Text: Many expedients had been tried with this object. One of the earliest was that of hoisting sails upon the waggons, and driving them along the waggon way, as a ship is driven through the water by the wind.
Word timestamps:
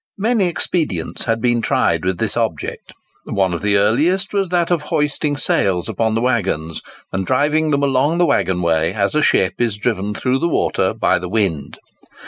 Many 0.17 0.45
expedients 0.47 1.25
had 1.25 1.39
been 1.43 1.61
tried 1.61 2.05
with 2.05 2.17
this 2.17 2.35
object. 2.35 2.91
One 3.25 3.53
of 3.53 3.61
the 3.61 3.77
earliest 3.77 4.33
was 4.33 4.49
that 4.49 4.71
of 4.71 4.81
hoisting 4.81 5.37
sails 5.37 5.87
upon 5.87 6.15
the 6.15 6.21
waggons, 6.21 6.81
and 7.11 7.23
driving 7.23 7.69
them 7.69 7.83
along 7.83 8.17
the 8.17 8.25
waggon 8.25 8.63
way, 8.63 8.95
as 8.95 9.13
a 9.13 9.21
ship 9.21 9.61
is 9.61 9.77
driven 9.77 10.15
through 10.15 10.39
the 10.39 10.49
water 10.49 10.95
by 10.95 11.19
the 11.19 11.29
wind. 11.29 11.77